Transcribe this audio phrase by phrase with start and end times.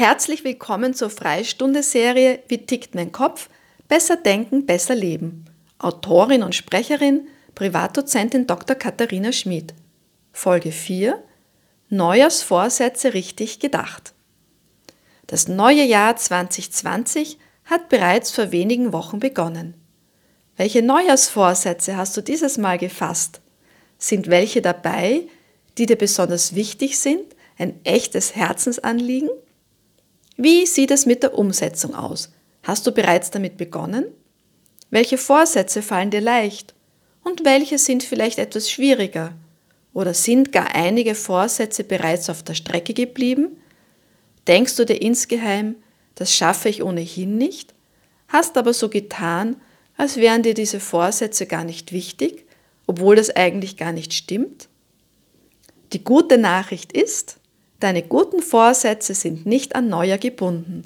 [0.00, 3.50] Herzlich willkommen zur Freistunde-Serie Wie tickt mein Kopf?
[3.86, 5.44] Besser denken, besser leben.
[5.78, 8.76] Autorin und Sprecherin, Privatdozentin Dr.
[8.76, 9.74] Katharina Schmid.
[10.32, 11.22] Folge 4
[11.90, 14.14] Neujahrsvorsätze richtig gedacht.
[15.26, 19.74] Das neue Jahr 2020 hat bereits vor wenigen Wochen begonnen.
[20.56, 23.42] Welche Neujahrsvorsätze hast du dieses Mal gefasst?
[23.98, 25.28] Sind welche dabei,
[25.76, 29.28] die dir besonders wichtig sind, ein echtes Herzensanliegen?
[30.42, 32.32] Wie sieht es mit der Umsetzung aus?
[32.62, 34.06] Hast du bereits damit begonnen?
[34.88, 36.74] Welche Vorsätze fallen dir leicht?
[37.22, 39.34] Und welche sind vielleicht etwas schwieriger?
[39.92, 43.58] Oder sind gar einige Vorsätze bereits auf der Strecke geblieben?
[44.46, 45.74] Denkst du dir insgeheim,
[46.14, 47.74] das schaffe ich ohnehin nicht?
[48.28, 49.56] Hast aber so getan,
[49.98, 52.46] als wären dir diese Vorsätze gar nicht wichtig,
[52.86, 54.70] obwohl das eigentlich gar nicht stimmt?
[55.92, 57.39] Die gute Nachricht ist,
[57.80, 60.84] deine guten Vorsätze sind nicht an Neujahr gebunden.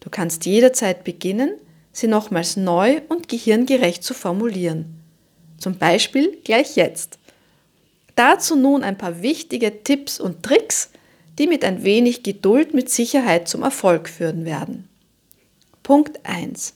[0.00, 1.52] Du kannst jederzeit beginnen,
[1.92, 5.00] sie nochmals neu und gehirngerecht zu formulieren.
[5.58, 7.18] Zum Beispiel gleich jetzt.
[8.16, 10.90] Dazu nun ein paar wichtige Tipps und Tricks,
[11.38, 14.88] die mit ein wenig Geduld mit Sicherheit zum Erfolg führen werden.
[15.82, 16.74] Punkt 1.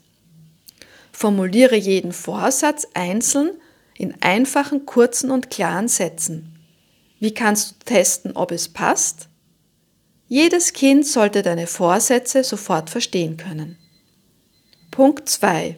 [1.12, 3.50] Formuliere jeden Vorsatz einzeln
[3.96, 6.56] in einfachen, kurzen und klaren Sätzen.
[7.20, 9.28] Wie kannst du testen, ob es passt?
[10.28, 13.76] Jedes Kind sollte deine Vorsätze sofort verstehen können.
[14.90, 15.76] Punkt 2.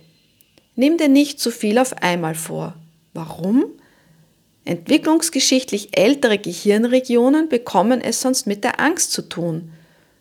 [0.74, 2.74] Nimm dir nicht zu viel auf einmal vor.
[3.12, 3.66] Warum?
[4.64, 9.72] Entwicklungsgeschichtlich ältere Gehirnregionen bekommen es sonst mit der Angst zu tun.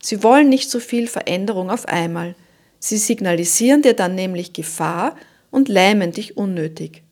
[0.01, 2.35] Sie wollen nicht so viel Veränderung auf einmal.
[2.79, 5.15] Sie signalisieren dir dann nämlich Gefahr
[5.51, 7.03] und lähmen dich unnötig.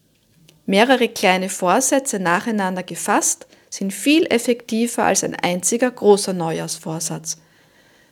[0.66, 7.38] Mehrere kleine Vorsätze nacheinander gefasst sind viel effektiver als ein einziger großer Neujahrsvorsatz.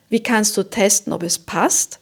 [0.10, 2.00] Wie kannst du testen, ob es passt?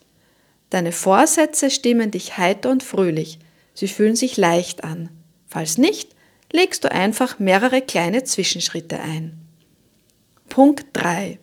[0.72, 3.40] Deine Vorsätze stimmen dich heiter und fröhlich.
[3.73, 5.09] Sie fühlen sich leicht an.
[5.48, 6.16] Falls nicht,
[6.52, 9.38] legst du einfach mehrere kleine Zwischenschritte ein.
[10.50, 11.40] Punkt 3.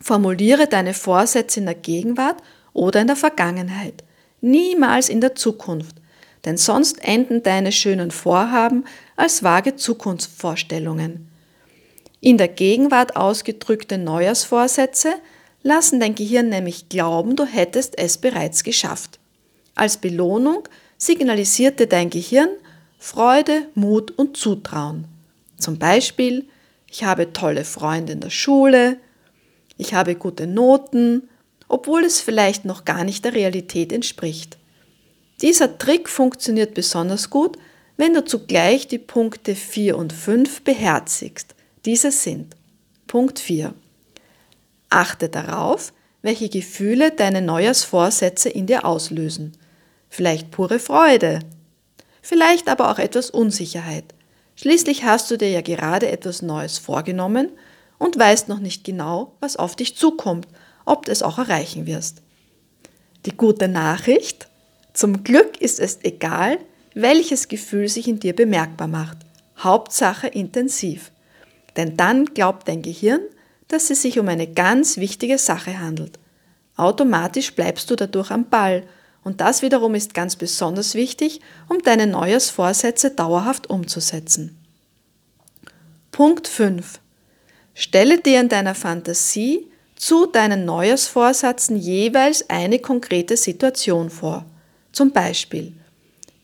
[0.00, 4.02] Formuliere deine Vorsätze in der Gegenwart oder in der Vergangenheit,
[4.40, 5.96] niemals in der Zukunft,
[6.44, 8.84] denn sonst enden deine schönen Vorhaben
[9.16, 11.29] als vage Zukunftsvorstellungen.
[12.20, 15.14] In der Gegenwart ausgedrückte Neujahrsvorsätze
[15.62, 19.18] lassen dein Gehirn nämlich glauben, du hättest es bereits geschafft.
[19.74, 22.50] Als Belohnung signalisierte dein Gehirn,
[22.98, 25.06] Freude, Mut und Zutrauen.
[25.56, 26.46] Zum Beispiel,
[26.90, 28.98] ich habe tolle Freunde in der Schule,
[29.78, 31.28] ich habe gute Noten,
[31.68, 34.58] obwohl es vielleicht noch gar nicht der Realität entspricht.
[35.40, 37.56] Dieser Trick funktioniert besonders gut,
[37.96, 41.54] wenn du zugleich die Punkte 4 und 5 beherzigst.
[41.86, 42.56] Diese sind
[43.06, 43.72] Punkt 4.
[44.90, 49.56] Achte darauf, welche Gefühle deine Neujahrsvorsätze in dir auslösen.
[50.10, 51.38] Vielleicht pure Freude,
[52.20, 54.04] vielleicht aber auch etwas Unsicherheit.
[54.56, 57.48] Schließlich hast du dir ja gerade etwas Neues vorgenommen
[57.96, 60.48] und weißt noch nicht genau, was auf dich zukommt,
[60.84, 62.20] ob du es auch erreichen wirst.
[63.24, 64.48] Die gute Nachricht,
[64.92, 66.58] zum Glück ist es egal,
[66.92, 69.16] welches Gefühl sich in dir bemerkbar macht.
[69.58, 71.10] Hauptsache intensiv.
[71.76, 73.20] Denn dann glaubt dein Gehirn,
[73.68, 76.18] dass es sich um eine ganz wichtige Sache handelt.
[76.76, 78.84] Automatisch bleibst du dadurch am Ball
[79.22, 84.56] und das wiederum ist ganz besonders wichtig, um deine Neujahrsvorsätze dauerhaft umzusetzen.
[86.10, 87.00] Punkt 5.
[87.74, 94.46] Stelle dir in deiner Fantasie zu deinen Neujahrsvorsätzen jeweils eine konkrete Situation vor.
[94.92, 95.74] Zum Beispiel,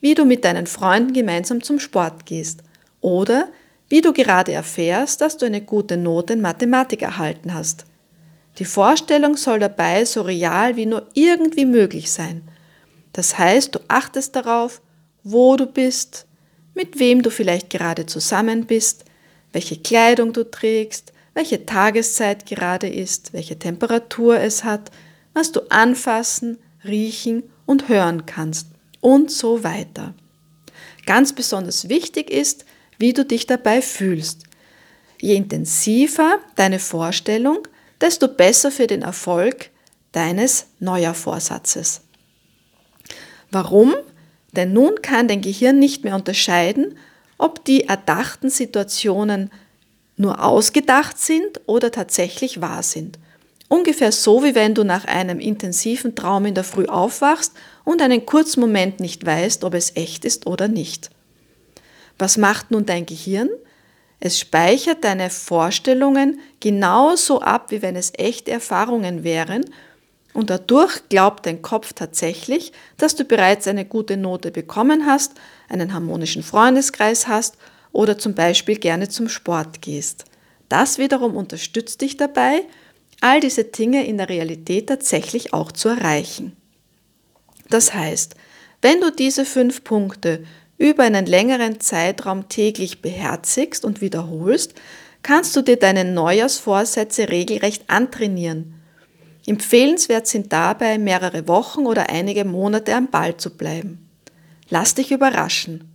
[0.00, 2.62] wie du mit deinen Freunden gemeinsam zum Sport gehst
[3.00, 3.48] oder
[3.88, 7.84] wie du gerade erfährst, dass du eine gute Note in Mathematik erhalten hast.
[8.58, 12.42] Die Vorstellung soll dabei so real wie nur irgendwie möglich sein–
[13.16, 14.82] das heißt, du achtest darauf,
[15.24, 16.26] wo du bist,
[16.74, 19.06] mit wem du vielleicht gerade zusammen bist,
[19.52, 24.90] welche Kleidung du trägst, welche Tageszeit gerade ist, welche Temperatur es hat,
[25.32, 28.68] was du anfassen, riechen und hören kannst
[29.00, 30.12] und so weiter.
[31.06, 32.66] Ganz besonders wichtig ist,
[32.98, 34.44] wie du dich dabei fühlst.
[35.20, 37.66] Je intensiver deine Vorstellung,
[38.00, 39.70] desto besser für den Erfolg
[40.12, 42.02] deines Neujahrvorsatzes.
[43.50, 43.94] Warum?
[44.52, 46.96] Denn nun kann dein Gehirn nicht mehr unterscheiden,
[47.38, 49.50] ob die erdachten Situationen
[50.16, 53.18] nur ausgedacht sind oder tatsächlich wahr sind.
[53.68, 57.52] Ungefähr so, wie wenn du nach einem intensiven Traum in der Früh aufwachst
[57.84, 61.10] und einen kurzen Moment nicht weißt, ob es echt ist oder nicht.
[62.18, 63.50] Was macht nun dein Gehirn?
[64.20, 69.64] Es speichert deine Vorstellungen genauso ab, wie wenn es echte Erfahrungen wären
[70.36, 75.32] und dadurch glaubt dein Kopf tatsächlich, dass du bereits eine gute Note bekommen hast,
[75.70, 77.56] einen harmonischen Freundeskreis hast
[77.90, 80.26] oder zum Beispiel gerne zum Sport gehst.
[80.68, 82.64] Das wiederum unterstützt dich dabei,
[83.22, 86.54] all diese Dinge in der Realität tatsächlich auch zu erreichen.
[87.70, 88.34] Das heißt,
[88.82, 90.44] wenn du diese fünf Punkte
[90.78, 94.74] über einen längeren Zeitraum täglich beherzigst und wiederholst,
[95.22, 98.76] kannst du dir deine Neujahrsvorsätze regelrecht antrainieren
[99.46, 104.08] Empfehlenswert sind dabei, mehrere Wochen oder einige Monate am Ball zu bleiben.
[104.68, 105.88] Lass dich überraschen.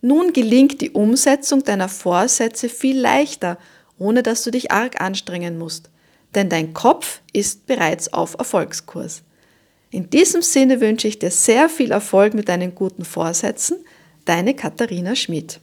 [0.00, 3.58] Nun gelingt die Umsetzung deiner Vorsätze viel leichter,
[3.98, 5.90] ohne dass du dich arg anstrengen musst,
[6.34, 9.22] denn dein Kopf ist bereits auf Erfolgskurs.
[9.90, 13.78] In diesem Sinne wünsche ich dir sehr viel Erfolg mit deinen guten Vorsätzen.
[14.28, 15.58] Deine Katharina Schmidt.